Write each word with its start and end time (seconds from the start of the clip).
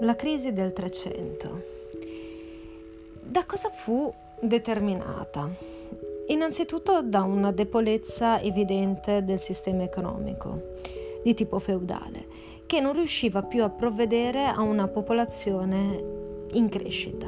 La 0.00 0.14
crisi 0.14 0.52
del 0.52 0.72
300. 0.72 1.62
Da 3.20 3.44
cosa 3.44 3.68
fu 3.68 4.12
determinata? 4.40 5.50
Innanzitutto 6.28 7.02
da 7.02 7.22
una 7.22 7.50
debolezza 7.50 8.40
evidente 8.40 9.24
del 9.24 9.40
sistema 9.40 9.82
economico 9.82 10.76
di 11.24 11.34
tipo 11.34 11.58
feudale, 11.58 12.26
che 12.66 12.78
non 12.78 12.92
riusciva 12.92 13.42
più 13.42 13.64
a 13.64 13.70
provvedere 13.70 14.44
a 14.44 14.60
una 14.60 14.86
popolazione 14.86 16.46
in 16.52 16.68
crescita. 16.68 17.26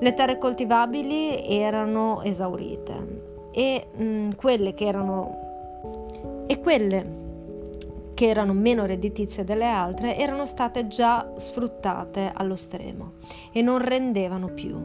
Le 0.00 0.14
terre 0.14 0.38
coltivabili 0.38 1.46
erano 1.46 2.22
esaurite 2.22 3.50
e 3.52 3.86
mh, 3.94 4.02
mm, 4.02 4.30
quelle 4.32 4.74
che 4.74 4.86
erano 4.86 6.44
e 6.48 6.58
quelle 6.58 7.19
che 8.20 8.28
erano 8.28 8.52
meno 8.52 8.84
redditizie 8.84 9.44
delle 9.44 9.64
altre, 9.64 10.14
erano 10.14 10.44
state 10.44 10.86
già 10.88 11.32
sfruttate 11.36 12.30
allo 12.34 12.54
stremo 12.54 13.12
e 13.50 13.62
non 13.62 13.78
rendevano 13.78 14.48
più. 14.48 14.78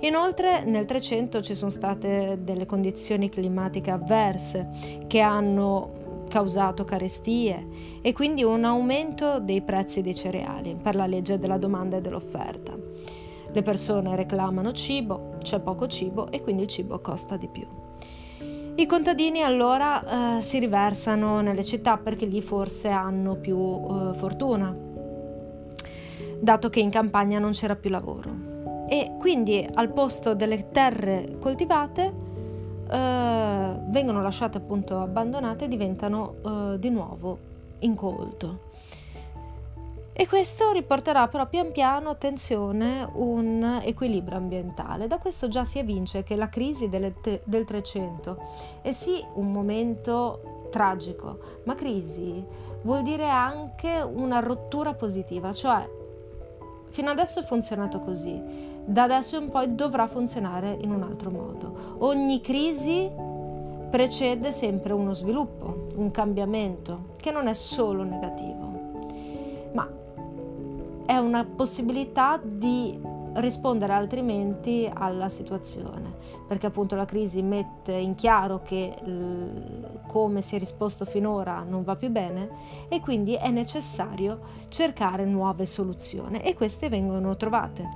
Inoltre 0.00 0.64
nel 0.64 0.86
300 0.86 1.42
ci 1.42 1.54
sono 1.54 1.68
state 1.68 2.38
delle 2.40 2.64
condizioni 2.64 3.28
climatiche 3.28 3.90
avverse 3.90 4.70
che 5.06 5.20
hanno 5.20 6.24
causato 6.30 6.84
carestie 6.84 7.68
e 8.00 8.14
quindi 8.14 8.42
un 8.42 8.64
aumento 8.64 9.38
dei 9.38 9.60
prezzi 9.60 10.00
dei 10.00 10.14
cereali 10.14 10.78
per 10.82 10.94
la 10.94 11.04
legge 11.04 11.38
della 11.38 11.58
domanda 11.58 11.98
e 11.98 12.00
dell'offerta. 12.00 12.74
Le 13.52 13.62
persone 13.62 14.16
reclamano 14.16 14.72
cibo, 14.72 15.36
c'è 15.42 15.60
poco 15.60 15.86
cibo 15.86 16.30
e 16.30 16.40
quindi 16.40 16.62
il 16.62 16.68
cibo 16.68 17.00
costa 17.00 17.36
di 17.36 17.48
più. 17.48 17.89
I 18.76 18.86
contadini 18.86 19.42
allora 19.42 20.38
eh, 20.38 20.42
si 20.42 20.58
riversano 20.58 21.40
nelle 21.40 21.64
città 21.64 21.98
perché 21.98 22.24
lì 22.24 22.40
forse 22.40 22.88
hanno 22.88 23.34
più 23.34 23.58
eh, 23.58 24.14
fortuna, 24.14 24.74
dato 26.40 26.68
che 26.70 26.80
in 26.80 26.90
campagna 26.90 27.38
non 27.38 27.50
c'era 27.50 27.76
più 27.76 27.90
lavoro. 27.90 28.48
E 28.88 29.16
quindi 29.18 29.66
al 29.74 29.92
posto 29.92 30.34
delle 30.34 30.70
terre 30.70 31.36
coltivate 31.38 32.12
eh, 32.90 33.72
vengono 33.88 34.22
lasciate 34.22 34.58
appunto 34.58 35.00
abbandonate 35.00 35.66
e 35.66 35.68
diventano 35.68 36.34
eh, 36.44 36.78
di 36.78 36.88
nuovo 36.90 37.38
incolto. 37.80 38.69
E 40.20 40.28
questo 40.28 40.70
riporterà 40.72 41.28
però 41.28 41.48
pian 41.48 41.72
piano, 41.72 42.10
attenzione, 42.10 43.08
un 43.14 43.80
equilibrio 43.82 44.36
ambientale. 44.36 45.06
Da 45.06 45.16
questo 45.16 45.48
già 45.48 45.64
si 45.64 45.78
evince 45.78 46.22
che 46.24 46.36
la 46.36 46.50
crisi 46.50 46.90
del, 46.90 47.14
del 47.42 47.64
300 47.64 48.42
è 48.82 48.92
sì 48.92 49.24
un 49.36 49.50
momento 49.50 50.66
tragico, 50.70 51.38
ma 51.64 51.74
crisi 51.74 52.44
vuol 52.82 53.00
dire 53.00 53.30
anche 53.30 54.02
una 54.02 54.40
rottura 54.40 54.92
positiva, 54.92 55.54
cioè 55.54 55.88
fino 56.90 57.08
adesso 57.08 57.40
è 57.40 57.42
funzionato 57.42 57.98
così, 58.00 58.38
da 58.84 59.04
adesso 59.04 59.38
in 59.38 59.48
poi 59.48 59.74
dovrà 59.74 60.06
funzionare 60.06 60.76
in 60.82 60.92
un 60.92 61.02
altro 61.02 61.30
modo. 61.30 61.96
Ogni 62.00 62.42
crisi 62.42 63.10
precede 63.88 64.52
sempre 64.52 64.92
uno 64.92 65.14
sviluppo, 65.14 65.86
un 65.94 66.10
cambiamento, 66.10 67.14
che 67.16 67.30
non 67.30 67.46
è 67.46 67.54
solo 67.54 68.02
negativo. 68.02 68.69
È 71.10 71.16
una 71.16 71.44
possibilità 71.44 72.40
di 72.40 72.96
rispondere 73.34 73.94
altrimenti 73.94 74.88
alla 74.94 75.28
situazione, 75.28 76.14
perché 76.46 76.66
appunto 76.66 76.94
la 76.94 77.04
crisi 77.04 77.42
mette 77.42 77.90
in 77.94 78.14
chiaro 78.14 78.62
che 78.62 78.94
l- 79.02 80.02
come 80.06 80.40
si 80.40 80.54
è 80.54 80.60
risposto 80.60 81.04
finora 81.04 81.64
non 81.64 81.82
va 81.82 81.96
più 81.96 82.10
bene 82.10 82.48
e 82.88 83.00
quindi 83.00 83.34
è 83.34 83.50
necessario 83.50 84.38
cercare 84.68 85.24
nuove 85.24 85.66
soluzioni 85.66 86.38
e 86.38 86.54
queste 86.54 86.88
vengono 86.88 87.36
trovate. 87.36 87.88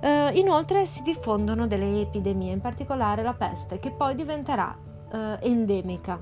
Uh, 0.00 0.34
inoltre 0.38 0.86
si 0.86 1.02
diffondono 1.02 1.66
delle 1.66 2.00
epidemie, 2.00 2.50
in 2.50 2.62
particolare 2.62 3.22
la 3.22 3.34
peste, 3.34 3.78
che 3.78 3.90
poi 3.90 4.14
diventerà 4.14 4.74
uh, 5.12 5.16
endemica, 5.40 6.18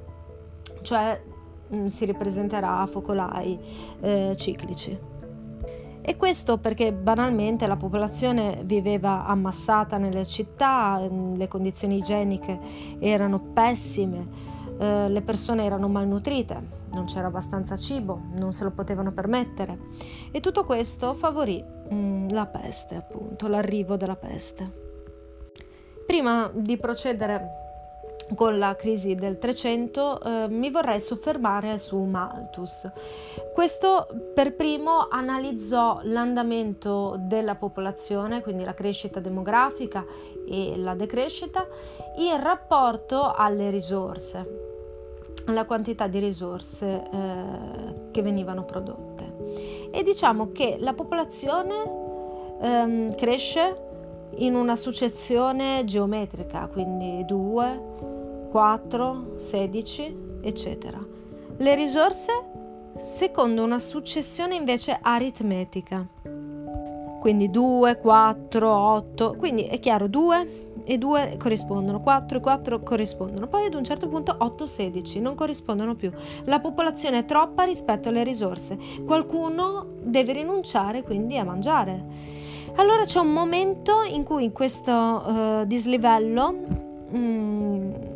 cioè 0.82 1.22
mh, 1.68 1.76
mm, 1.76 1.84
si 1.84 2.04
ripresenterà 2.04 2.80
a 2.80 2.86
focolai 2.86 3.56
uh, 4.00 4.34
ciclici. 4.34 5.12
E 6.06 6.16
questo 6.16 6.58
perché 6.58 6.92
banalmente 6.92 7.66
la 7.66 7.76
popolazione 7.76 8.60
viveva 8.64 9.24
ammassata 9.24 9.96
nelle 9.96 10.26
città, 10.26 11.00
mm, 11.00 11.36
le 11.36 11.48
condizioni 11.48 11.96
igieniche 11.96 12.60
erano 12.98 13.40
pessime, 13.40 14.28
eh, 14.78 15.08
le 15.08 15.22
persone 15.22 15.64
erano 15.64 15.88
malnutrite, 15.88 16.82
non 16.92 17.06
c'era 17.06 17.28
abbastanza 17.28 17.78
cibo, 17.78 18.20
non 18.36 18.52
se 18.52 18.64
lo 18.64 18.72
potevano 18.72 19.12
permettere 19.12 19.78
e 20.30 20.40
tutto 20.40 20.66
questo 20.66 21.14
favorì 21.14 21.64
mh, 21.64 21.94
mm, 21.94 22.28
la 22.28 22.44
peste, 22.44 22.96
appunto, 22.96 23.48
l'arrivo 23.48 23.96
della 23.96 24.16
peste. 24.16 24.82
Prima 26.06 26.50
di 26.52 26.76
procedere 26.76 27.63
con 28.34 28.58
la 28.58 28.74
crisi 28.74 29.14
del 29.14 29.38
300 29.38 30.20
eh, 30.20 30.48
mi 30.48 30.70
vorrei 30.70 31.00
soffermare 31.00 31.78
su 31.78 31.98
Malthus. 31.98 32.90
Questo 33.52 34.06
per 34.34 34.54
primo 34.54 35.08
analizzò 35.08 36.00
l'andamento 36.04 37.16
della 37.18 37.54
popolazione, 37.54 38.40
quindi 38.40 38.64
la 38.64 38.74
crescita 38.74 39.20
demografica 39.20 40.04
e 40.48 40.74
la 40.76 40.94
decrescita, 40.94 41.66
in 42.16 42.42
rapporto 42.42 43.32
alle 43.32 43.70
risorse, 43.70 44.62
alla 45.46 45.64
quantità 45.64 46.06
di 46.06 46.18
risorse 46.18 47.02
eh, 47.12 48.10
che 48.10 48.22
venivano 48.22 48.64
prodotte. 48.64 49.32
E 49.90 50.02
diciamo 50.02 50.50
che 50.50 50.76
la 50.80 50.92
popolazione 50.94 51.74
ehm, 52.60 53.14
cresce 53.14 53.92
in 54.38 54.54
una 54.54 54.76
successione 54.76 55.82
geometrica, 55.84 56.66
quindi 56.66 57.24
2, 57.24 57.82
4, 58.54 59.32
16, 59.34 60.16
eccetera. 60.40 61.04
Le 61.56 61.74
risorse 61.74 62.30
secondo 62.96 63.64
una 63.64 63.80
successione 63.80 64.54
invece 64.54 64.96
aritmetica. 65.02 66.06
Quindi 67.18 67.50
2, 67.50 67.98
4, 67.98 68.70
8, 68.70 69.34
quindi 69.36 69.64
è 69.64 69.80
chiaro 69.80 70.06
2 70.06 70.84
e 70.84 70.98
2 70.98 71.36
corrispondono, 71.36 72.00
4 72.00 72.38
e 72.38 72.40
4 72.40 72.78
corrispondono, 72.78 73.48
poi 73.48 73.66
ad 73.66 73.74
un 73.74 73.82
certo 73.82 74.06
punto 74.06 74.36
8, 74.38 74.66
16 74.66 75.18
non 75.18 75.34
corrispondono 75.34 75.96
più. 75.96 76.12
La 76.44 76.60
popolazione 76.60 77.18
è 77.18 77.24
troppa 77.24 77.64
rispetto 77.64 78.10
alle 78.10 78.22
risorse, 78.22 78.78
qualcuno 79.04 79.94
deve 80.00 80.32
rinunciare 80.32 81.02
quindi 81.02 81.36
a 81.38 81.44
mangiare. 81.44 82.04
Allora 82.76 83.02
c'è 83.02 83.18
un 83.18 83.32
momento 83.32 84.02
in 84.08 84.22
cui 84.22 84.52
questo 84.52 84.92
uh, 84.92 85.64
dislivello 85.64 86.54
mm, 87.12 88.13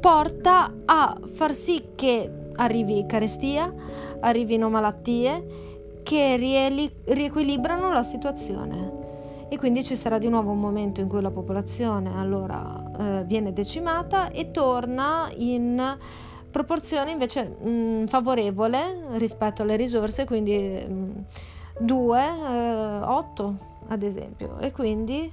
porta 0.00 0.72
a 0.84 1.18
far 1.32 1.54
sì 1.54 1.90
che 1.94 2.30
arrivi 2.56 3.04
carestia, 3.06 3.72
arrivino 4.20 4.68
malattie 4.68 5.66
che 6.02 6.36
rieli- 6.36 6.90
riequilibrano 7.04 7.92
la 7.92 8.02
situazione. 8.02 8.96
E 9.50 9.56
quindi 9.56 9.82
ci 9.82 9.96
sarà 9.96 10.18
di 10.18 10.28
nuovo 10.28 10.50
un 10.50 10.60
momento 10.60 11.00
in 11.00 11.08
cui 11.08 11.22
la 11.22 11.30
popolazione 11.30 12.12
allora 12.16 12.82
eh, 12.98 13.24
viene 13.24 13.52
decimata 13.52 14.30
e 14.30 14.50
torna 14.50 15.30
in 15.36 15.96
proporzione 16.50 17.10
invece 17.12 17.44
mh, 17.44 18.06
favorevole 18.06 19.06
rispetto 19.12 19.62
alle 19.62 19.76
risorse, 19.76 20.24
quindi 20.24 20.84
2, 21.78 22.20
eh, 22.20 23.00
8 23.02 23.54
ad 23.88 24.02
esempio. 24.02 24.58
E 24.58 24.70
quindi 24.70 25.30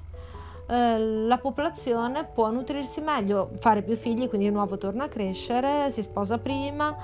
eh, 0.67 0.99
la 0.99 1.37
popolazione 1.37 2.25
può 2.25 2.49
nutrirsi 2.51 3.01
meglio, 3.01 3.51
fare 3.59 3.81
più 3.81 3.95
figli, 3.95 4.27
quindi 4.27 4.47
di 4.47 4.53
nuovo 4.53 4.77
torna 4.77 5.05
a 5.05 5.07
crescere, 5.07 5.89
si 5.91 6.01
sposa 6.01 6.38
prima, 6.38 6.95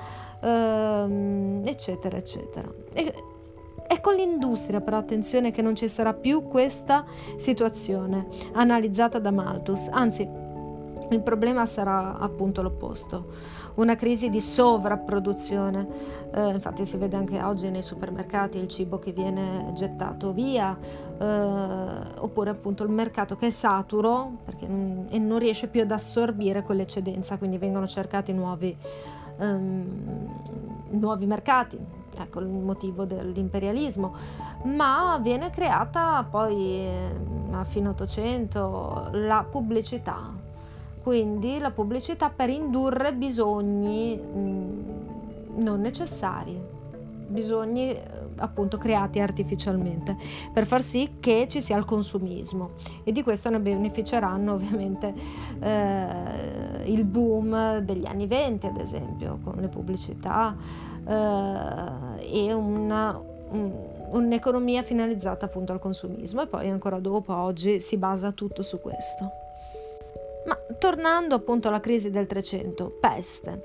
ehm, 0.42 1.62
eccetera, 1.66 2.18
eccetera. 2.18 2.72
E, 2.94 3.14
è 3.88 4.00
con 4.00 4.16
l'industria 4.16 4.80
però 4.80 4.98
attenzione 4.98 5.52
che 5.52 5.62
non 5.62 5.76
ci 5.76 5.90
sarà 5.90 6.14
più 6.14 6.48
questa 6.48 7.04
situazione 7.36 8.28
analizzata 8.54 9.20
da 9.20 9.32
Malthus, 9.32 9.90
anzi 9.92 10.51
il 11.12 11.22
problema 11.22 11.66
sarà 11.66 12.18
appunto 12.18 12.62
l'opposto. 12.62 13.60
Una 13.76 13.96
crisi 13.96 14.30
di 14.30 14.40
sovrapproduzione. 14.40 15.88
Eh, 16.34 16.50
infatti 16.50 16.86
si 16.86 16.98
vede 16.98 17.18
anche 17.18 17.42
oggi 17.42 17.70
nei 17.70 17.82
supermercati 17.82 18.58
il 18.58 18.68
cibo 18.68 18.98
che 19.00 19.12
viene 19.12 19.72
gettato 19.74 20.32
via, 20.32 20.78
eh, 20.78 21.26
oppure 21.26 22.50
appunto 22.50 22.84
il 22.84 22.90
mercato 22.90 23.36
che 23.36 23.48
è 23.48 23.50
saturo 23.50 24.40
mm, 24.66 25.08
e 25.10 25.20
non 25.20 25.40
riesce 25.40 25.68
più 25.68 25.82
ad 25.82 25.92
assorbire 25.92 26.64
quell'eccedenza, 26.64 27.38
quindi 27.38 27.58
vengono 27.58 27.88
cercati 27.88 28.32
nuovi, 28.32 28.76
ehm, 29.38 30.30
nuovi 30.92 31.26
mercati, 31.26 31.78
ecco 32.18 32.40
il 32.40 32.48
motivo 32.48 33.04
dell'imperialismo, 33.04 34.16
ma 34.64 35.20
viene 35.22 35.50
creata 35.50 36.26
poi 36.30 36.88
a 37.52 37.64
fine 37.66 37.90
800 37.90 39.10
la 39.12 39.46
pubblicità 39.50 40.41
quindi 41.02 41.58
la 41.60 41.72
pubblicità 41.72 42.30
per 42.30 42.50
indurre 42.50 43.14
bisogni 43.14 44.20
mm, 44.20 44.80
non 45.56 45.82
necessari, 45.82 46.60
bisogni 47.32 47.92
eh, 47.92 48.02
appunto 48.38 48.78
creati 48.78 49.20
artificialmente 49.20 50.16
per 50.54 50.66
far 50.66 50.82
sì 50.82 51.16
che 51.20 51.48
ci 51.50 51.62
sia 51.62 51.78
il 51.78 51.86
consumismo. 51.86 52.72
E 53.04 53.12
di 53.12 53.24
questo 53.24 53.50
ne 53.50 53.60
beneficeranno 53.60 54.54
ovviamente 54.54 55.14
eh, 55.60 56.84
il 56.86 57.04
boom 57.04 57.80
degli 57.80 58.06
anni 58.06 58.28
20 58.28 58.68
ad 58.68 58.78
esempio 58.78 59.40
con 59.44 59.56
le 59.60 59.68
pubblicità 59.70 60.56
eh, 61.08 62.48
e 62.48 62.54
una, 62.54 63.20
un, 63.50 63.72
un'economia 64.12 64.84
finalizzata 64.84 65.46
appunto 65.46 65.72
al 65.72 65.80
consumismo. 65.80 66.44
E 66.44 66.48
poi 66.48 66.70
ancora 66.70 67.00
dopo 67.00 67.34
oggi 67.34 67.80
si 67.80 67.98
basa 67.98 68.32
tutto 68.32 68.62
su 68.62 68.80
questo. 68.80 69.41
Ma 70.46 70.58
tornando 70.80 71.36
appunto 71.36 71.68
alla 71.68 71.80
crisi 71.80 72.10
del 72.10 72.26
300, 72.26 72.98
peste, 73.00 73.64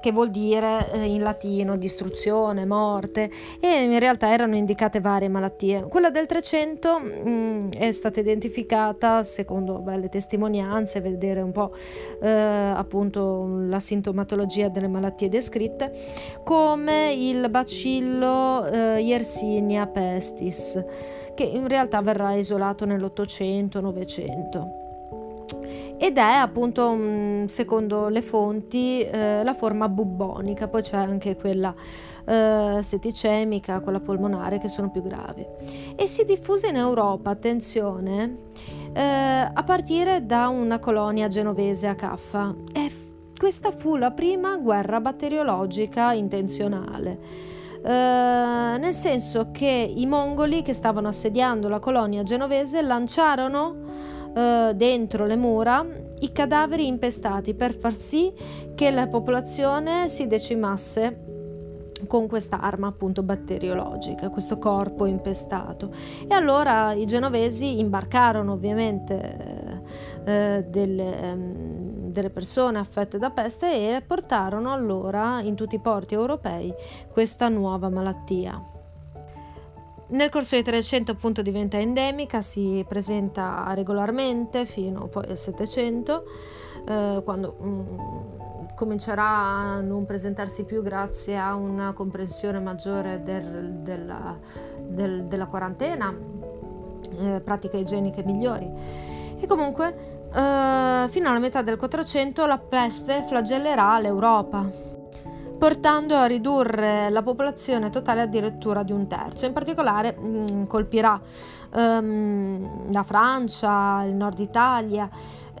che 0.00 0.12
vuol 0.12 0.30
dire 0.30 0.90
eh, 0.92 1.04
in 1.04 1.22
latino 1.22 1.76
distruzione, 1.76 2.66
morte, 2.66 3.30
e 3.60 3.82
in 3.82 3.98
realtà 3.98 4.30
erano 4.30 4.56
indicate 4.56 5.00
varie 5.00 5.28
malattie. 5.28 5.86
Quella 5.88 6.10
del 6.10 6.26
300 6.26 6.98
mh, 6.98 7.28
mm, 7.28 7.70
è 7.72 7.90
stata 7.92 8.20
identificata, 8.20 9.22
secondo 9.22 9.78
beh, 9.78 9.96
le 9.96 10.08
testimonianze, 10.08 11.00
vedere 11.00 11.40
un 11.40 11.52
po' 11.52 11.72
eh, 12.20 12.28
appunto 12.28 13.46
la 13.66 13.80
sintomatologia 13.80 14.68
delle 14.68 14.88
malattie 14.88 15.28
descritte, 15.30 15.92
come 16.44 17.12
il 17.12 17.48
bacillo 17.48 18.66
eh, 18.66 19.00
Yersinia 19.00 19.86
pestis, 19.86 20.82
che 21.34 21.44
in 21.44 21.68
realtà 21.68 22.02
verrà 22.02 22.34
isolato 22.34 22.84
nell'Ottocento-Novecento 22.84 24.79
ed 25.98 26.16
è 26.16 26.20
appunto 26.20 26.94
mm, 26.94 27.44
secondo 27.44 28.08
le 28.08 28.22
fonti 28.22 29.00
eh, 29.02 29.42
la 29.42 29.54
forma 29.54 29.88
bubbonica, 29.88 30.68
poi 30.68 30.82
c'è 30.82 30.96
anche 30.96 31.36
quella 31.36 31.74
eh, 32.24 32.78
setticemica, 32.80 33.80
quella 33.80 34.00
polmonare 34.00 34.58
che 34.58 34.68
sono 34.68 34.90
più 34.90 35.02
gravi 35.02 35.46
e 35.96 36.06
si 36.06 36.24
diffuse 36.24 36.68
in 36.68 36.76
Europa, 36.76 37.30
attenzione, 37.30 38.36
eh, 38.92 39.00
a 39.00 39.62
partire 39.64 40.24
da 40.24 40.48
una 40.48 40.78
colonia 40.78 41.28
genovese 41.28 41.86
a 41.86 41.94
Caffa 41.94 42.54
e 42.72 42.90
questa 43.36 43.70
fu 43.70 43.96
la 43.96 44.10
prima 44.10 44.56
guerra 44.58 45.00
batteriologica 45.00 46.12
intenzionale. 46.12 47.48
Uh, 47.82 48.76
nel 48.78 48.92
senso 48.92 49.48
che 49.52 49.90
i 49.96 50.04
mongoli 50.04 50.60
che 50.60 50.74
stavano 50.74 51.08
assediando 51.08 51.66
la 51.70 51.78
colonia 51.78 52.22
genovese 52.22 52.82
lanciarono 52.82 53.74
eh, 54.34 54.72
dentro 54.74 55.26
le 55.26 55.36
mura 55.36 55.84
i 56.20 56.32
cadaveri 56.32 56.86
impestati 56.86 57.54
per 57.54 57.74
far 57.74 57.94
sì 57.94 58.32
che 58.74 58.90
la 58.90 59.06
popolazione 59.06 60.08
si 60.08 60.26
decimasse 60.26 61.28
con 62.06 62.26
questa 62.26 62.60
arma 62.60 62.88
appunto 62.88 63.22
batteriologica, 63.22 64.30
questo 64.30 64.58
corpo 64.58 65.06
impestato. 65.06 65.90
E 66.26 66.34
allora 66.34 66.92
i 66.92 67.04
genovesi 67.06 67.78
imbarcarono 67.78 68.52
ovviamente 68.52 69.82
eh, 70.24 70.58
eh 70.58 70.64
delle, 70.64 71.20
ehm, 71.20 72.10
delle 72.10 72.30
persone 72.30 72.78
affette 72.78 73.18
da 73.18 73.30
peste 73.30 73.96
e 73.96 74.02
portarono 74.02 74.72
allora 74.72 75.40
in 75.42 75.54
tutti 75.54 75.76
i 75.76 75.80
porti 75.80 76.14
europei 76.14 76.72
questa 77.10 77.48
nuova 77.48 77.88
malattia. 77.88 78.69
Nel 80.10 80.28
corso 80.28 80.56
dei 80.56 80.64
300 80.64 81.12
appunto 81.12 81.40
diventa 81.40 81.78
endemica, 81.78 82.40
si 82.40 82.84
presenta 82.88 83.70
regolarmente 83.74 84.66
fino 84.66 85.06
poi 85.06 85.26
al 85.28 85.36
700, 85.36 86.24
eh, 86.88 87.20
quando 87.24 87.56
mm, 87.62 88.74
comincerà 88.74 89.28
a 89.28 89.80
non 89.80 90.06
presentarsi 90.06 90.64
più 90.64 90.82
grazie 90.82 91.38
a 91.38 91.54
una 91.54 91.92
comprensione 91.92 92.58
maggiore 92.58 93.22
del, 93.22 93.74
della, 93.82 94.36
del, 94.80 95.26
della, 95.26 95.46
quarantena, 95.46 96.12
eh, 97.18 97.40
pratiche 97.40 97.76
igieniche 97.76 98.24
migliori. 98.24 98.68
E 99.38 99.46
comunque 99.46 100.26
eh, 100.34 101.06
fino 101.08 101.28
alla 101.28 101.38
metà 101.38 101.62
del 101.62 101.76
400 101.76 102.46
la 102.46 102.58
peste 102.58 103.22
flagellerà 103.28 104.00
l'Europa 104.00 104.89
portando 105.60 106.16
a 106.16 106.24
ridurre 106.24 107.10
la 107.10 107.20
popolazione 107.20 107.90
totale 107.90 108.22
addirittura 108.22 108.82
di 108.82 108.92
un 108.92 109.06
terzo. 109.06 109.44
In 109.44 109.52
particolare 109.52 110.16
mh, 110.16 110.26
mm, 110.26 110.64
colpirà 110.64 111.20
um, 111.74 112.90
la 112.90 113.02
Francia, 113.02 114.02
il 114.04 114.14
nord 114.14 114.38
Italia 114.38 115.06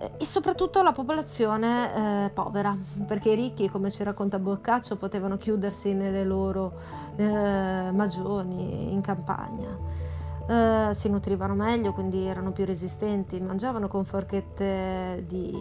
eh, 0.00 0.12
e 0.16 0.24
soprattutto 0.24 0.80
la 0.80 0.92
popolazione 0.92 2.24
eh, 2.24 2.30
povera, 2.30 2.74
perché 3.06 3.32
i 3.32 3.34
ricchi, 3.34 3.68
come 3.68 3.90
ci 3.90 4.02
racconta 4.02 4.38
Boccaccio, 4.38 4.96
potevano 4.96 5.36
chiudersi 5.36 5.92
nelle 5.92 6.24
loro 6.24 6.72
eh, 7.16 7.90
magioni 7.92 8.92
in 8.92 9.02
campagna. 9.02 10.08
Uh, 10.48 10.92
si 10.92 11.08
nutrivano 11.10 11.54
meglio, 11.54 11.92
quindi 11.92 12.24
erano 12.24 12.50
più 12.52 12.64
resistenti, 12.64 13.38
mangiavano 13.40 13.86
con 13.86 14.04
forchette 14.04 15.24
di, 15.28 15.54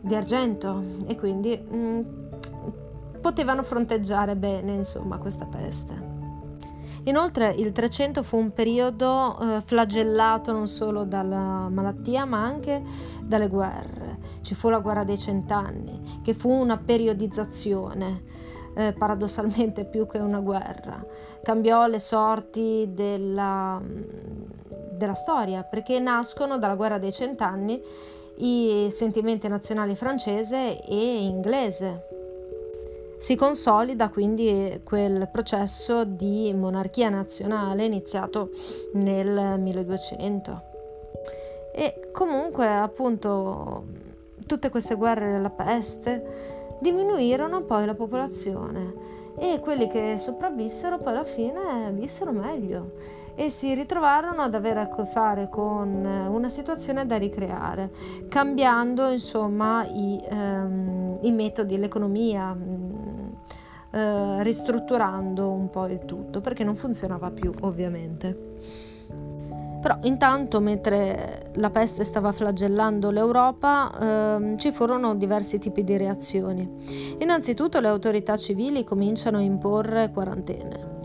di 0.00 0.14
argento 0.16 0.82
e 1.06 1.14
quindi 1.14 1.56
mh, 1.56 1.76
mm, 1.76 2.00
potevano 3.28 3.62
fronteggiare 3.62 4.36
bene 4.36 4.72
insomma 4.72 5.18
questa 5.18 5.44
peste. 5.44 6.16
Inoltre 7.04 7.50
il 7.50 7.72
300 7.72 8.22
fu 8.22 8.38
un 8.38 8.52
periodo 8.52 9.38
eh, 9.38 9.60
flagellato 9.62 10.50
non 10.50 10.66
solo 10.66 11.04
dalla 11.04 11.68
malattia 11.68 12.24
ma 12.24 12.42
anche 12.42 12.82
dalle 13.22 13.48
guerre. 13.48 14.18
Ci 14.40 14.54
fu 14.54 14.70
la 14.70 14.78
guerra 14.78 15.04
dei 15.04 15.18
cent'anni, 15.18 16.20
che 16.22 16.32
fu 16.32 16.48
una 16.48 16.78
periodizzazione, 16.78 18.22
eh, 18.74 18.94
paradossalmente 18.94 19.84
più 19.84 20.06
che 20.06 20.18
una 20.18 20.40
guerra. 20.40 21.04
Cambiò 21.42 21.86
le 21.86 21.98
sorti 21.98 22.88
della, 22.94 23.78
della 24.92 25.14
storia 25.14 25.64
perché 25.64 25.98
nascono 25.98 26.56
dalla 26.56 26.76
guerra 26.76 26.98
dei 26.98 27.12
cent'anni 27.12 27.78
i 28.38 28.88
sentimenti 28.90 29.48
nazionali 29.48 29.94
francese 29.94 30.80
e 30.82 31.22
inglese 31.24 32.07
si 33.18 33.34
consolida 33.36 34.08
quindi 34.08 34.80
quel 34.84 35.28
processo 35.30 36.04
di 36.04 36.52
monarchia 36.54 37.08
nazionale 37.08 37.84
iniziato 37.84 38.50
nel 38.94 39.58
1200. 39.58 40.62
E 41.74 42.10
comunque 42.12 42.66
appunto 42.66 43.84
tutte 44.46 44.70
queste 44.70 44.94
guerre 44.94 45.30
della 45.32 45.50
peste 45.50 46.76
diminuirono 46.80 47.62
poi 47.62 47.86
la 47.86 47.94
popolazione 47.94 49.16
e 49.36 49.60
quelli 49.60 49.86
che 49.86 50.16
sopravvissero 50.18 50.98
poi 50.98 51.12
alla 51.12 51.24
fine 51.24 51.90
vissero 51.92 52.32
meglio 52.32 52.92
e 53.34 53.50
si 53.50 53.72
ritrovarono 53.72 54.42
ad 54.42 54.54
avere 54.54 54.80
a 54.80 54.88
che 54.88 55.04
fare 55.04 55.48
con 55.48 56.04
una 56.04 56.48
situazione 56.48 57.06
da 57.06 57.16
ricreare, 57.16 57.90
cambiando 58.28 59.08
insomma 59.10 59.86
i, 59.86 60.20
ehm, 60.28 61.18
i 61.20 61.30
metodi, 61.30 61.78
l'economia, 61.78 62.56
eh, 63.98 64.42
ristrutturando 64.42 65.50
un 65.50 65.70
po' 65.70 65.86
il 65.86 66.04
tutto 66.04 66.40
perché 66.40 66.62
non 66.62 66.76
funzionava 66.76 67.30
più 67.30 67.52
ovviamente. 67.62 68.46
Però 69.80 69.96
intanto, 70.02 70.60
mentre 70.60 71.50
la 71.54 71.70
peste 71.70 72.02
stava 72.02 72.32
flagellando 72.32 73.10
l'Europa, 73.10 73.90
ehm, 74.00 74.56
ci 74.56 74.72
furono 74.72 75.14
diversi 75.14 75.58
tipi 75.58 75.84
di 75.84 75.96
reazioni. 75.96 76.68
Innanzitutto 77.18 77.78
le 77.80 77.88
autorità 77.88 78.36
civili 78.36 78.82
cominciano 78.82 79.38
a 79.38 79.40
imporre 79.40 80.10
quarantene, 80.10 80.98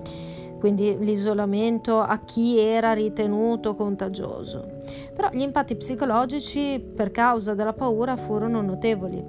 quindi 0.60 0.98
l'isolamento 1.00 2.00
a 2.00 2.18
chi 2.26 2.58
era 2.58 2.94
ritenuto 2.94 3.76
contagioso. 3.76 4.80
Però 5.14 5.30
gli 5.32 5.42
impatti 5.42 5.76
psicologici 5.76 6.80
per 6.80 7.12
causa 7.12 7.54
della 7.54 7.74
paura 7.74 8.16
furono 8.16 8.62
notevoli 8.62 9.24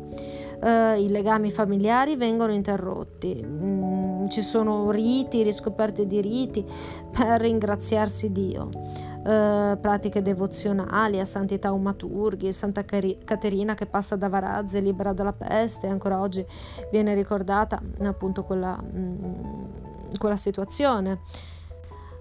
eh, 0.65 1.03
i 1.03 1.09
legami 1.11 1.51
familiari 1.51 2.17
vengono 2.17 2.53
interrotti, 2.53 3.45
mm, 3.45 4.27
ci 4.29 4.41
sono 4.41 4.91
riti, 4.91 5.43
riscoperte 5.43 6.07
di 6.07 6.21
riti 6.23 6.65
per 7.11 7.41
ringraziarsi 7.41 8.33
Dio. 8.33 8.71
Uh, 9.25 9.81
pratiche 9.81 10.21
devozionali 10.21 11.19
a 11.19 11.25
Santi 11.25 11.59
Taumaturghi, 11.59 12.53
Santa 12.53 12.85
Caterina 12.85 13.73
che 13.73 13.87
passa 13.87 14.17
da 14.17 14.29
Varazze 14.29 14.81
libera 14.81 15.15
dalla 15.15 15.33
peste, 15.33 15.87
ancora 15.87 16.21
oggi 16.21 16.45
viene 16.91 17.15
ricordata 17.15 17.81
appunto 18.03 18.45
quella, 18.45 18.79
mm, 18.79 20.19
quella 20.19 20.37
situazione 20.37 21.21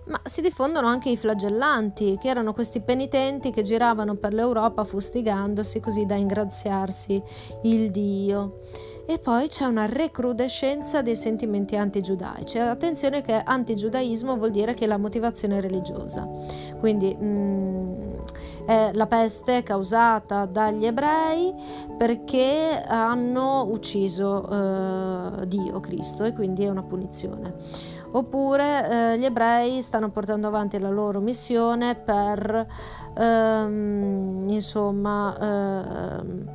ma 0.05 0.19
si 0.23 0.41
diffondono 0.41 0.87
anche 0.87 1.09
i 1.09 1.17
flagellanti, 1.17 2.17
che 2.19 2.27
erano 2.27 2.53
questi 2.53 2.81
penitenti 2.81 3.51
che 3.51 3.61
giravano 3.61 4.15
per 4.15 4.33
l'Europa 4.33 4.83
fustigandosi 4.83 5.79
così 5.79 6.05
da 6.05 6.15
ingraziarsi 6.15 7.21
il 7.63 7.91
Dio. 7.91 8.59
E 9.05 9.19
poi 9.19 9.47
c'è 9.47 9.65
una 9.65 9.85
recrudescenza 9.85 11.01
dei 11.01 11.15
sentimenti 11.15 11.75
antigiudaici. 11.75 12.57
Attenzione 12.57 13.21
che 13.21 13.33
antigiudaismo 13.33 14.37
vuol 14.37 14.51
dire 14.51 14.73
che 14.73 14.87
la 14.87 14.97
motivazione 14.97 15.57
è 15.57 15.61
religiosa. 15.61 16.25
Quindi 16.79 17.13
mh, 17.13 18.12
È 18.65 18.91
la 18.93 19.07
peste 19.07 19.61
causata 19.61 20.45
dagli 20.45 20.85
ebrei 20.85 21.53
perché 21.97 22.83
hanno 22.87 23.65
ucciso 23.69 24.47
eh, 24.49 25.47
Dio, 25.47 25.79
Cristo, 25.79 26.23
e 26.23 26.33
quindi 26.33 26.63
è 26.63 26.69
una 26.69 26.83
punizione. 26.83 27.53
Oppure 28.11 29.13
eh, 29.13 29.19
gli 29.19 29.25
ebrei 29.25 29.81
stanno 29.81 30.09
portando 30.09 30.47
avanti 30.47 30.77
la 30.79 30.89
loro 30.89 31.19
missione 31.19 31.95
per, 31.95 32.67
ehm, 33.17 34.43
insomma, 34.47 35.35
ehm, 35.39 36.51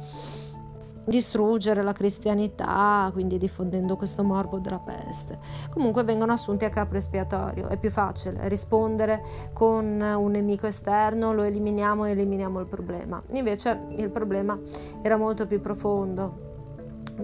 distruggere 1.08 1.82
la 1.82 1.92
cristianità, 1.92 3.08
quindi 3.12 3.38
diffondendo 3.38 3.96
questo 3.96 4.22
morbo 4.22 4.58
della 4.58 4.78
peste. 4.78 5.38
Comunque 5.70 6.04
vengono 6.04 6.32
assunti 6.32 6.64
a 6.64 6.68
capo 6.68 6.96
espiatorio, 6.96 7.68
è 7.68 7.78
più 7.78 7.90
facile 7.90 8.46
rispondere 8.48 9.22
con 9.52 10.00
un 10.00 10.30
nemico 10.30 10.66
esterno, 10.66 11.32
lo 11.32 11.42
eliminiamo 11.42 12.04
e 12.04 12.10
eliminiamo 12.10 12.60
il 12.60 12.66
problema. 12.66 13.22
Invece 13.30 13.86
il 13.96 14.10
problema 14.10 14.58
era 15.02 15.16
molto 15.16 15.46
più 15.46 15.60
profondo. 15.60 16.46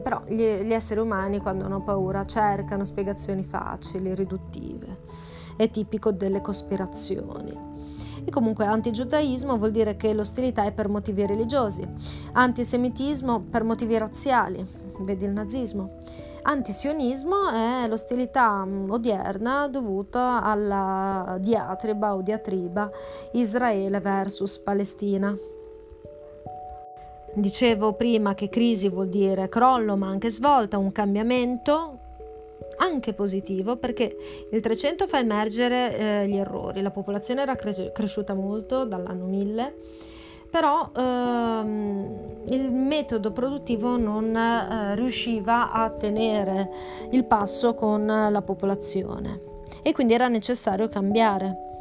Però 0.03 0.23
gli, 0.27 0.43
gli 0.43 0.73
esseri 0.73 0.99
umani 0.99 1.39
quando 1.39 1.67
hanno 1.67 1.83
paura 1.83 2.25
cercano 2.27 2.85
spiegazioni 2.85 3.45
facili, 3.45 4.13
riduttive. 4.15 5.03
È 5.57 5.71
tipico 5.71 6.11
delle 6.11 6.41
cospirazioni. 6.41 7.74
E 8.25 8.31
comunque 8.31 8.65
antigiudaismo 8.65 9.57
vuol 9.59 9.71
dire 9.71 9.97
che 9.97 10.15
l'ostilità 10.15 10.65
è 10.65 10.73
per 10.73 10.89
motivi 10.89 11.27
religiosi, 11.27 11.87
antisemitismo 12.33 13.41
per 13.51 13.65
motivi 13.65 13.99
razziali, 13.99 14.67
vedi 15.01 15.25
il 15.25 15.31
nazismo. 15.31 15.91
Antisionismo 16.47 17.49
è 17.51 17.87
l'ostilità 17.89 18.65
mm, 18.67 18.91
odierna 18.91 19.67
dovuta 19.69 20.43
alla 20.43 21.39
diatriba 21.41 22.15
o 22.15 22.21
diatriba 22.21 22.91
Israele 23.33 23.99
versus 24.01 24.59
Palestina. 24.59 25.35
Dicevo 27.37 27.95
prima 27.95 28.35
che 28.35 28.51
crisi 28.51 28.91
vuol 28.91 29.09
dire 29.09 29.49
crollo 29.49 29.97
ma 29.97 30.09
anche 30.09 30.31
svolta, 30.31 30.77
un 30.77 30.93
cambiamento, 30.93 31.99
anche 32.77 33.13
positivo 33.13 33.77
perché 33.77 34.17
il 34.51 34.61
300 34.61 35.07
fa 35.07 35.19
emergere 35.19 35.97
eh, 35.97 36.29
gli 36.29 36.37
errori, 36.37 36.83
la 36.83 36.91
popolazione 36.91 37.43
era 37.43 37.55
cre- 37.57 37.93
cresciuta 37.93 38.35
molto 38.35 38.85
dall'anno 38.85 39.27
1000 39.27 39.75
però 40.55 40.89
ehm, 40.97 42.43
il 42.45 42.71
metodo 42.71 43.33
produttivo 43.33 43.97
non 43.97 44.37
eh, 44.37 44.95
riusciva 44.95 45.73
a 45.73 45.91
tenere 45.91 46.71
il 47.11 47.25
passo 47.25 47.75
con 47.75 48.07
la 48.07 48.41
popolazione 48.41 49.41
e 49.83 49.91
quindi 49.93 50.15
era 50.15 50.29
necessario 50.29 50.87
cambiare. 50.87 51.74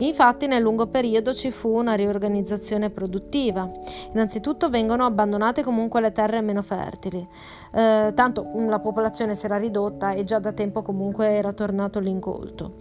Infatti 0.00 0.46
nel 0.46 0.62
lungo 0.62 0.86
periodo 0.86 1.34
ci 1.34 1.50
fu 1.50 1.68
una 1.76 1.94
riorganizzazione 1.94 2.88
produttiva. 2.88 3.70
Innanzitutto 4.12 4.70
vengono 4.70 5.04
abbandonate 5.04 5.62
comunque 5.62 6.00
le 6.00 6.12
terre 6.12 6.40
meno 6.40 6.62
fertili, 6.62 7.26
eh, 7.72 8.12
tanto 8.14 8.46
la 8.66 8.78
popolazione 8.78 9.34
si 9.34 9.44
era 9.44 9.58
ridotta 9.58 10.12
e 10.12 10.24
già 10.24 10.38
da 10.38 10.52
tempo 10.52 10.82
comunque 10.82 11.28
era 11.28 11.52
tornato 11.52 11.98
l'incolto. 11.98 12.76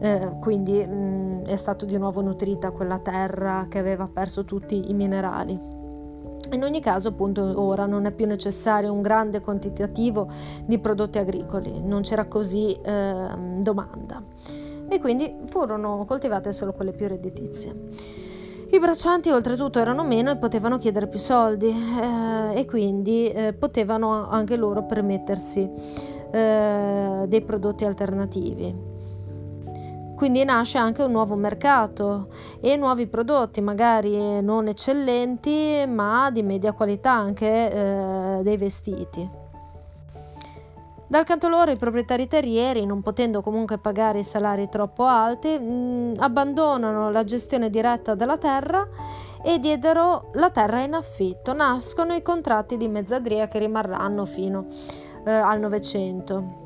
Eh, 0.00 0.36
quindi 0.40 0.84
mh, 0.86 0.94
mm, 0.94 1.44
è 1.44 1.56
stata 1.56 1.84
di 1.84 1.98
nuovo 1.98 2.22
nutrita 2.22 2.70
quella 2.70 2.98
terra 2.98 3.66
che 3.68 3.78
aveva 3.78 4.08
perso 4.08 4.44
tutti 4.44 4.88
i 4.88 4.94
minerali. 4.94 5.80
In 6.52 6.64
ogni 6.64 6.80
caso, 6.80 7.08
appunto, 7.08 7.60
ora 7.62 7.86
non 7.86 8.06
è 8.06 8.12
più 8.12 8.26
necessario 8.26 8.92
un 8.92 9.00
grande 9.00 9.40
quantitativo 9.40 10.28
di 10.64 10.78
prodotti 10.78 11.18
agricoli, 11.18 11.80
non 11.82 12.02
c'era 12.02 12.26
così 12.26 12.72
eh, 12.72 13.28
domanda 13.60 14.22
e 14.92 15.00
quindi 15.00 15.34
furono 15.46 16.04
coltivate 16.06 16.52
solo 16.52 16.72
quelle 16.74 16.92
più 16.92 17.08
redditizie. 17.08 17.74
I 18.70 18.78
braccianti 18.78 19.30
oltretutto 19.30 19.78
erano 19.78 20.04
meno 20.04 20.30
e 20.30 20.36
potevano 20.36 20.76
chiedere 20.76 21.08
più 21.08 21.18
soldi 21.18 21.68
eh, 21.68 22.58
e 22.58 22.66
quindi 22.66 23.30
eh, 23.30 23.54
potevano 23.54 24.28
anche 24.28 24.56
loro 24.56 24.84
permettersi 24.84 25.70
eh, 26.30 27.24
dei 27.26 27.42
prodotti 27.42 27.84
alternativi. 27.86 28.90
Quindi 30.14 30.44
nasce 30.44 30.78
anche 30.78 31.02
un 31.02 31.10
nuovo 31.10 31.34
mercato 31.36 32.28
e 32.60 32.76
nuovi 32.76 33.06
prodotti, 33.06 33.60
magari 33.60 34.40
non 34.40 34.68
eccellenti, 34.68 35.84
ma 35.88 36.30
di 36.30 36.42
media 36.42 36.72
qualità, 36.72 37.12
anche 37.12 37.72
eh, 37.72 38.40
dei 38.42 38.56
vestiti. 38.56 39.41
Dal 41.12 41.24
canto 41.24 41.48
loro 41.48 41.70
i 41.70 41.76
proprietari 41.76 42.26
terrieri, 42.26 42.86
non 42.86 43.02
potendo 43.02 43.42
comunque 43.42 43.76
pagare 43.76 44.20
i 44.20 44.24
salari 44.24 44.70
troppo 44.70 45.04
alti, 45.04 45.58
mh, 45.58 45.62
mm, 45.62 46.12
abbandonano 46.16 47.10
la 47.10 47.22
gestione 47.22 47.68
diretta 47.68 48.14
della 48.14 48.38
terra 48.38 48.88
e 49.44 49.58
diedero 49.58 50.30
la 50.32 50.48
terra 50.48 50.80
in 50.80 50.94
affitto. 50.94 51.52
Nascono 51.52 52.14
i 52.14 52.22
contratti 52.22 52.78
di 52.78 52.88
mezzadria 52.88 53.46
che 53.46 53.58
rimarranno 53.58 54.24
fino 54.24 54.64
eh, 55.26 55.30
al 55.30 55.60
Novecento. 55.60 56.60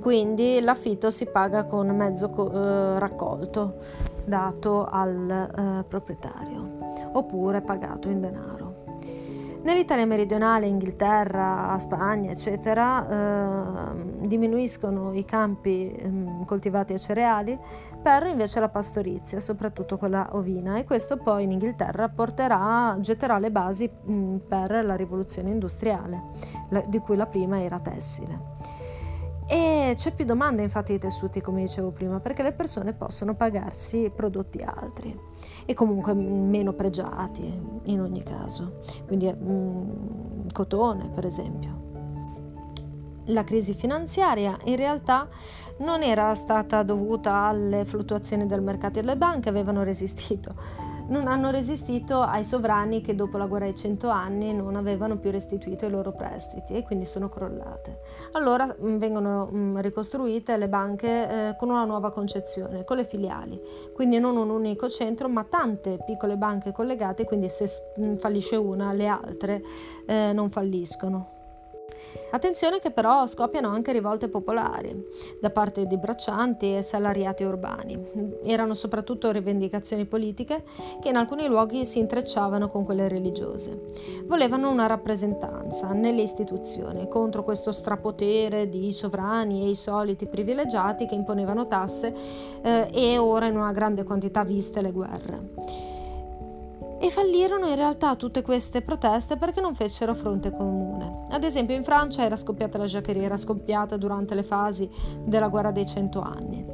Quindi 0.00 0.60
l'affitto 0.60 1.10
si 1.10 1.26
paga 1.26 1.64
con 1.64 1.88
mezzo 1.96 2.28
eh, 2.30 2.98
raccolto 3.00 3.74
dato 4.24 4.84
al 4.84 5.28
eh, 5.28 5.82
proprietario 5.82 7.10
oppure 7.12 7.60
pagato 7.60 8.08
in 8.08 8.20
denaro. 8.20 8.63
Nell'Italia 9.64 10.04
meridionale, 10.04 10.66
Inghilterra, 10.66 11.74
Spagna, 11.78 12.30
eccetera, 12.30 13.08
eh, 13.94 14.26
diminuiscono 14.26 15.14
i 15.14 15.24
campi 15.24 15.90
eh, 15.90 16.12
coltivati 16.44 16.92
a 16.92 16.98
cereali 16.98 17.58
per 18.02 18.26
invece 18.26 18.60
la 18.60 18.68
pastorizia, 18.68 19.40
soprattutto 19.40 19.96
quella 19.96 20.28
ovina, 20.32 20.76
e 20.76 20.84
questo 20.84 21.16
poi 21.16 21.44
in 21.44 21.52
Inghilterra 21.52 22.10
porterà, 22.10 22.94
getterà 23.00 23.38
le 23.38 23.50
basi 23.50 23.88
mh, 23.88 24.36
per 24.46 24.84
la 24.84 24.96
rivoluzione 24.96 25.48
industriale, 25.48 26.24
la, 26.68 26.82
di 26.86 26.98
cui 26.98 27.16
la 27.16 27.26
prima 27.26 27.62
era 27.62 27.80
tessile. 27.80 28.38
E 29.46 29.94
c'è 29.96 30.12
più 30.12 30.26
domanda 30.26 30.60
infatti 30.60 30.92
di 30.92 30.98
tessuti, 30.98 31.40
come 31.40 31.62
dicevo 31.62 31.90
prima, 31.90 32.20
perché 32.20 32.42
le 32.42 32.52
persone 32.52 32.92
possono 32.92 33.34
pagarsi 33.34 34.12
prodotti 34.14 34.60
altri 34.62 35.32
e 35.64 35.74
comunque 35.74 36.14
meno 36.14 36.72
pregiati 36.72 37.72
in 37.84 38.00
ogni 38.00 38.22
caso, 38.22 38.80
quindi 39.06 39.32
mm, 39.32 40.48
cotone 40.52 41.08
per 41.08 41.26
esempio. 41.26 41.82
La 43.28 43.44
crisi 43.44 43.72
finanziaria 43.72 44.56
in 44.64 44.76
realtà 44.76 45.28
non 45.78 46.02
era 46.02 46.34
stata 46.34 46.82
dovuta 46.82 47.46
alle 47.46 47.86
fluttuazioni 47.86 48.44
del 48.46 48.60
mercato 48.60 48.98
e 48.98 49.02
le 49.02 49.16
banche 49.16 49.48
avevano 49.48 49.82
resistito 49.82 50.54
non 51.08 51.26
hanno 51.26 51.50
resistito 51.50 52.20
ai 52.20 52.44
sovrani 52.44 53.00
che 53.00 53.14
dopo 53.14 53.36
la 53.36 53.46
guerra 53.46 53.66
dei 53.66 53.74
cento 53.74 54.08
anni 54.08 54.54
non 54.54 54.76
avevano 54.76 55.18
più 55.18 55.30
restituito 55.30 55.86
i 55.86 55.90
loro 55.90 56.12
prestiti 56.12 56.74
e 56.74 56.82
quindi 56.82 57.04
sono 57.04 57.28
crollate. 57.28 58.00
Allora 58.32 58.66
mm, 58.66 58.96
vengono 58.96 59.48
mm, 59.52 59.78
ricostruite 59.78 60.56
le 60.56 60.68
banche 60.68 61.08
eh, 61.08 61.56
con 61.56 61.68
una 61.68 61.84
nuova 61.84 62.10
concezione, 62.10 62.84
con 62.84 62.96
le 62.96 63.04
filiali, 63.04 63.60
quindi 63.94 64.18
non 64.18 64.36
un 64.36 64.50
unico 64.50 64.88
centro 64.88 65.28
ma 65.28 65.44
tante 65.44 65.98
piccole 66.04 66.36
banche 66.36 66.72
collegate, 66.72 67.24
quindi 67.24 67.48
se 67.48 67.66
mm, 68.00 68.16
fallisce 68.16 68.56
una 68.56 68.92
le 68.92 69.06
altre 69.06 69.62
eh, 70.06 70.32
non 70.32 70.50
falliscono. 70.50 71.33
Attenzione 72.30 72.78
che 72.78 72.90
però 72.90 73.26
scoppiano 73.26 73.68
anche 73.68 73.92
rivolte 73.92 74.28
popolari 74.28 74.94
da 75.40 75.50
parte 75.50 75.86
di 75.86 75.96
braccianti 75.98 76.76
e 76.76 76.82
salariati 76.82 77.44
urbani. 77.44 78.40
Erano 78.44 78.74
soprattutto 78.74 79.30
rivendicazioni 79.30 80.04
politiche 80.04 80.64
che 81.00 81.10
in 81.10 81.16
alcuni 81.16 81.46
luoghi 81.46 81.84
si 81.84 81.98
intrecciavano 82.00 82.68
con 82.68 82.84
quelle 82.84 83.08
religiose. 83.08 83.84
Volevano 84.24 84.70
una 84.70 84.86
rappresentanza 84.86 85.92
nelle 85.92 86.22
istituzioni 86.22 87.08
contro 87.08 87.44
questo 87.44 87.72
strapotere 87.72 88.68
di 88.68 88.92
sovrani 88.92 89.64
e 89.64 89.70
i 89.70 89.76
soliti 89.76 90.26
privilegiati 90.26 91.06
che 91.06 91.14
imponevano 91.14 91.66
tasse 91.66 92.12
eh, 92.62 92.88
e 92.92 93.18
ora 93.18 93.46
in 93.46 93.56
una 93.56 93.72
grande 93.72 94.02
quantità 94.04 94.44
viste 94.44 94.80
le 94.80 94.90
guerre 94.90 95.83
e 97.04 97.10
fallirono 97.10 97.66
in 97.66 97.74
realtà 97.74 98.16
tutte 98.16 98.40
queste 98.40 98.80
proteste 98.80 99.36
perché 99.36 99.60
non 99.60 99.74
fecero 99.74 100.14
fronte 100.14 100.50
comune. 100.50 101.26
Ad 101.28 101.44
esempio 101.44 101.74
in 101.74 101.84
Francia 101.84 102.24
era 102.24 102.34
scoppiata 102.34 102.78
la 102.78 102.86
Jacquerie, 102.86 103.24
era 103.24 103.36
scoppiata 103.36 103.98
durante 103.98 104.34
le 104.34 104.42
fasi 104.42 104.88
della 105.22 105.48
guerra 105.48 105.70
dei 105.70 105.84
cento 105.84 106.22
anni. 106.22 106.64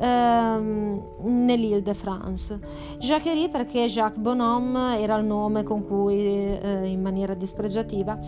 Ehm, 0.00 1.02
nell'Île 1.20 1.82
de 1.82 1.92
France. 1.92 2.58
Jacquerie 2.98 3.50
perché 3.50 3.84
Jacques 3.88 4.18
Bonhomme 4.18 5.00
era 5.00 5.16
il 5.16 5.26
nome 5.26 5.64
con 5.64 5.84
cui 5.84 6.16
eh, 6.16 6.86
in 6.86 7.02
maniera 7.02 7.34
dispregiativa 7.34 8.18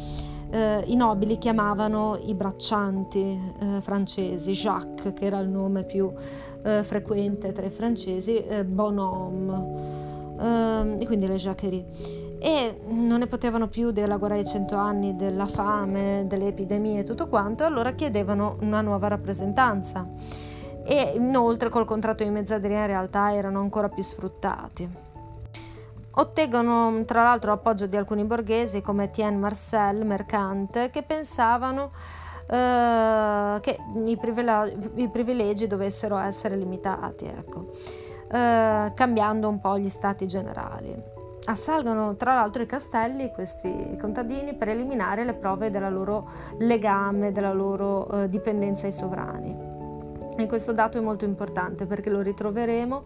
eh, 0.50 0.82
i 0.88 0.94
nobili 0.94 1.38
chiamavano 1.38 2.18
i 2.22 2.34
braccianti 2.34 3.54
eh, 3.60 3.80
francesi, 3.80 4.52
Jacques 4.52 5.14
che 5.14 5.24
era 5.24 5.38
il 5.38 5.48
nome 5.48 5.84
più 5.84 6.12
eh, 6.64 6.82
frequente 6.82 7.52
tra 7.52 7.64
i 7.64 7.70
francesi, 7.70 8.36
eh, 8.36 8.62
Bonhomme 8.62 9.99
uh, 10.40 10.96
e 10.98 11.06
quindi 11.06 11.26
le 11.26 11.36
Jacquerie. 11.36 12.18
E 12.42 12.80
non 12.88 13.18
ne 13.18 13.26
potevano 13.26 13.68
più 13.68 13.90
della 13.90 14.16
guerra 14.16 14.34
dei 14.34 14.46
cento 14.46 14.74
anni, 14.74 15.14
della 15.14 15.46
fame, 15.46 16.24
delle 16.26 16.46
epidemie 16.46 17.00
e 17.00 17.02
tutto 17.04 17.28
quanto, 17.28 17.64
allora 17.64 17.92
chiedevano 17.92 18.56
una 18.60 18.80
nuova 18.80 19.08
rappresentanza. 19.08 20.08
E 20.82 21.12
inoltre 21.14 21.68
col 21.68 21.84
contratto 21.84 22.24
di 22.24 22.30
mezzadria 22.30 22.80
in 22.80 22.86
realtà 22.86 23.34
erano 23.34 23.60
ancora 23.60 23.90
più 23.90 24.02
sfruttati. 24.02 24.88
Ottengono 26.12 27.04
tra 27.04 27.22
l'altro 27.22 27.52
l'appoggio 27.52 27.86
di 27.86 27.96
alcuni 27.96 28.24
borghesi 28.24 28.80
come 28.80 29.04
Etienne 29.04 29.36
Marcel, 29.36 30.04
mercante, 30.04 30.90
che 30.90 31.02
pensavano 31.02 31.92
eh, 32.50 33.58
che 33.60 33.78
i 34.06 34.16
privilegi, 34.16 34.90
i 34.96 35.08
privilegi, 35.08 35.66
dovessero 35.68 36.16
essere 36.18 36.56
limitati, 36.56 37.26
ecco, 37.26 37.70
eh, 38.30 38.92
cambiando 38.94 39.48
un 39.48 39.60
po' 39.60 39.78
gli 39.78 39.88
stati 39.88 40.26
generali. 40.26 41.18
Assalgono 41.44 42.16
tra 42.16 42.34
l'altro 42.34 42.62
i 42.62 42.66
castelli 42.66 43.32
questi 43.32 43.96
contadini 44.00 44.54
per 44.54 44.68
eliminare 44.68 45.24
le 45.24 45.34
prove 45.34 45.70
della 45.70 45.88
loro 45.88 46.28
legame, 46.58 47.32
della 47.32 47.52
loro 47.52 48.08
eh, 48.08 48.28
dipendenza 48.28 48.86
ai 48.86 48.92
sovrani. 48.92 49.68
E 50.36 50.46
questo 50.46 50.72
dato 50.72 50.96
è 50.96 51.00
molto 51.00 51.24
importante 51.24 51.86
perché 51.86 52.08
lo 52.08 52.20
ritroveremo 52.20 53.04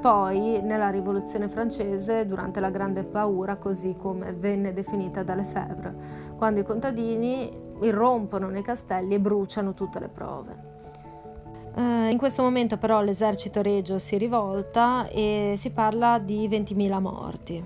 poi 0.00 0.60
nella 0.62 0.90
rivoluzione 0.90 1.48
francese 1.48 2.26
durante 2.26 2.58
la 2.58 2.70
grande 2.70 3.04
paura, 3.04 3.56
così 3.56 3.94
come 3.96 4.32
venne 4.32 4.72
definita 4.72 5.22
da 5.22 5.34
Lefebvre, 5.34 5.94
quando 6.36 6.60
i 6.60 6.64
contadini 6.64 7.48
irrompono 7.80 8.48
nei 8.48 8.62
castelli 8.62 9.14
e 9.14 9.20
bruciano 9.20 9.72
tutte 9.72 10.00
le 10.00 10.08
prove. 10.08 10.73
Uh, 11.74 12.08
in 12.08 12.16
questo 12.18 12.42
momento 12.42 12.76
però 12.76 13.00
l'esercito 13.00 13.60
regio 13.60 13.98
si 13.98 14.16
rivolta 14.16 15.08
e 15.08 15.54
si 15.56 15.70
parla 15.70 16.18
di 16.18 16.48
20.000 16.48 17.00
morti. 17.00 17.64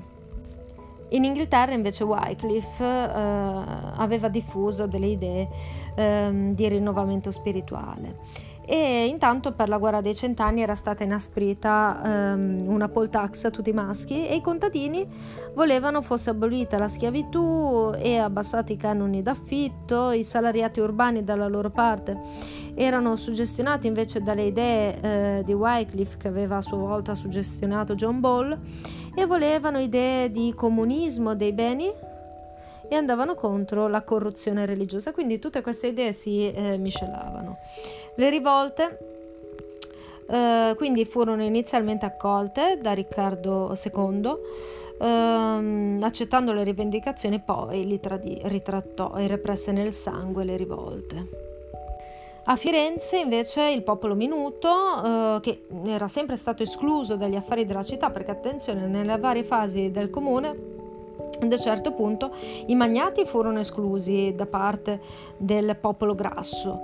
In 1.10 1.24
Inghilterra 1.24 1.72
invece 1.72 2.04
Wycliffe 2.04 2.84
uh, 2.84 3.62
aveva 3.96 4.28
diffuso 4.28 4.86
delle 4.86 5.06
idee 5.06 5.48
uh, 5.96 6.54
di 6.54 6.68
rinnovamento 6.68 7.30
spirituale 7.30 8.16
e 8.70 9.06
intanto 9.06 9.52
per 9.52 9.70
la 9.70 9.78
guerra 9.78 10.02
dei 10.02 10.14
cent'anni 10.14 10.60
era 10.60 10.74
stata 10.74 11.02
inasprita 11.02 12.00
um, 12.34 12.58
una 12.66 12.88
poll 12.88 13.08
tax 13.08 13.44
a 13.44 13.50
tutti 13.50 13.70
i 13.70 13.72
maschi 13.72 14.26
e 14.26 14.36
i 14.36 14.42
contadini 14.42 15.08
volevano 15.54 16.02
fosse 16.02 16.28
abolita 16.28 16.76
la 16.76 16.86
schiavitù 16.86 17.92
e 17.96 18.18
abbassati 18.18 18.74
i 18.74 18.76
canoni 18.76 19.22
d'affitto, 19.22 20.10
i 20.10 20.22
salariati 20.22 20.80
urbani 20.80 21.24
dalla 21.24 21.48
loro 21.48 21.70
parte 21.70 22.20
erano 22.74 23.16
suggestionati 23.16 23.86
invece 23.86 24.20
dalle 24.20 24.44
idee 24.44 25.00
eh, 25.00 25.42
di 25.44 25.54
Wycliffe 25.54 26.18
che 26.18 26.28
aveva 26.28 26.58
a 26.58 26.62
sua 26.62 26.76
volta 26.76 27.14
suggestionato 27.14 27.94
John 27.94 28.20
Ball 28.20 28.56
e 29.14 29.24
volevano 29.24 29.78
idee 29.78 30.30
di 30.30 30.52
comunismo 30.54 31.34
dei 31.34 31.54
beni 31.54 31.90
e 32.88 32.96
andavano 32.96 33.34
contro 33.34 33.86
la 33.86 34.02
corruzione 34.02 34.64
religiosa, 34.64 35.12
quindi 35.12 35.38
tutte 35.38 35.60
queste 35.60 35.88
idee 35.88 36.12
si 36.12 36.50
eh, 36.50 36.78
miscelavano. 36.78 37.58
Le 38.18 38.30
rivolte 38.30 38.98
eh, 40.28 40.74
quindi 40.76 41.04
furono 41.04 41.44
inizialmente 41.44 42.04
accolte 42.04 42.78
da 42.82 42.92
Riccardo 42.92 43.72
II, 43.72 44.36
ehm, 45.00 45.98
accettando 46.02 46.52
le 46.52 46.64
rivendicazioni, 46.64 47.40
poi 47.40 47.86
li 47.86 48.00
tradi- 48.00 48.40
ritrattò 48.44 49.14
e 49.14 49.28
represse 49.28 49.70
nel 49.70 49.92
sangue 49.92 50.42
le 50.42 50.56
rivolte. 50.56 51.28
A 52.46 52.56
Firenze 52.56 53.18
invece 53.18 53.70
il 53.70 53.82
popolo 53.84 54.16
minuto, 54.16 54.68
eh, 54.68 55.38
che 55.40 55.66
era 55.86 56.08
sempre 56.08 56.34
stato 56.34 56.64
escluso 56.64 57.16
dagli 57.16 57.36
affari 57.36 57.66
della 57.66 57.84
città, 57.84 58.10
perché 58.10 58.32
attenzione, 58.32 58.88
nelle 58.88 59.16
varie 59.16 59.44
fasi 59.44 59.92
del 59.92 60.10
comune 60.10 60.77
ad 61.40 61.52
un 61.52 61.58
certo 61.58 61.92
punto 61.92 62.32
i 62.66 62.74
magnati 62.74 63.24
furono 63.24 63.60
esclusi 63.60 64.34
da 64.34 64.46
parte 64.46 65.00
del 65.36 65.76
popolo 65.76 66.14
grasso, 66.14 66.82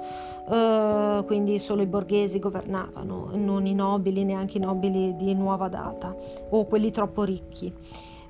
eh, 0.48 1.22
quindi 1.26 1.58
solo 1.58 1.82
i 1.82 1.86
borghesi 1.86 2.38
governavano, 2.38 3.30
non 3.32 3.66
i 3.66 3.74
nobili, 3.74 4.24
neanche 4.24 4.58
i 4.58 4.60
nobili 4.60 5.16
di 5.16 5.34
nuova 5.34 5.68
data 5.68 6.14
o 6.50 6.64
quelli 6.66 6.90
troppo 6.90 7.24
ricchi. 7.24 7.72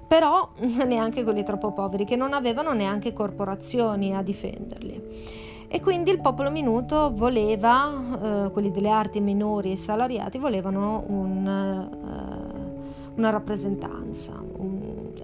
Però 0.06 0.50
neanche 0.86 1.24
quelli 1.24 1.42
troppo 1.42 1.72
poveri, 1.72 2.04
che 2.04 2.16
non 2.16 2.32
avevano 2.32 2.72
neanche 2.72 3.12
corporazioni 3.12 4.14
a 4.14 4.22
difenderli. 4.22 5.42
E 5.68 5.80
quindi 5.80 6.10
il 6.10 6.20
popolo 6.20 6.52
minuto 6.52 7.10
voleva, 7.12 8.46
eh, 8.46 8.50
quelli 8.52 8.70
delle 8.70 8.90
arti 8.90 9.20
minori 9.20 9.72
e 9.72 9.76
salariati, 9.76 10.38
volevano 10.38 11.02
un, 11.08 11.46
eh, 11.48 13.12
una 13.16 13.30
rappresentanza, 13.30 14.40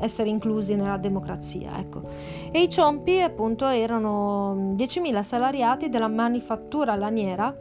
essere 0.00 0.28
inclusi 0.28 0.74
nella 0.74 0.96
democrazia. 0.96 1.78
Ecco. 1.78 2.02
E 2.50 2.62
i 2.62 2.68
ciompi 2.68 3.20
appunto 3.20 3.66
erano 3.66 4.74
10.000 4.76 5.22
salariati 5.22 5.88
della 5.88 6.08
manifattura 6.08 6.94
laniera 6.96 7.56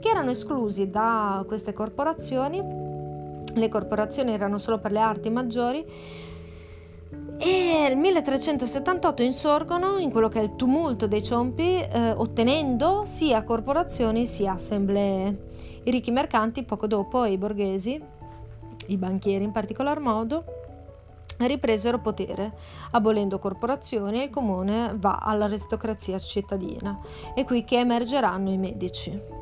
che 0.00 0.08
erano 0.08 0.30
esclusi 0.30 0.90
da 0.90 1.44
queste 1.46 1.72
corporazioni. 1.72 2.60
Le 3.54 3.68
corporazioni 3.68 4.32
erano 4.32 4.58
solo 4.58 4.78
per 4.78 4.92
le 4.92 5.00
arti 5.00 5.30
maggiori. 5.30 5.84
E 7.38 7.88
nel 7.88 7.96
1378 7.96 9.22
insorgono 9.22 9.98
in 9.98 10.10
quello 10.10 10.28
che 10.28 10.38
è 10.38 10.42
il 10.42 10.54
tumulto 10.54 11.06
dei 11.06 11.22
ciompi, 11.22 11.80
eh, 11.80 12.12
ottenendo 12.12 13.02
sia 13.04 13.42
corporazioni 13.42 14.26
sia 14.26 14.52
assemblee. 14.52 15.50
I 15.82 15.90
ricchi 15.90 16.12
mercanti 16.12 16.62
poco 16.62 16.86
dopo 16.86 17.24
e 17.24 17.32
i 17.32 17.38
borghesi, 17.38 18.00
i 18.86 18.96
banchieri 18.96 19.42
in 19.42 19.50
particolar 19.50 19.98
modo, 19.98 20.44
ripresero 21.38 22.00
potere, 22.00 22.52
abolendo 22.92 23.38
corporazioni 23.38 24.22
il 24.22 24.30
comune 24.30 24.94
va 24.96 25.18
all'aristocrazia 25.20 26.18
cittadina. 26.18 26.98
È 27.34 27.44
qui 27.44 27.64
che 27.64 27.78
emergeranno 27.78 28.50
i 28.50 28.58
medici. 28.58 29.41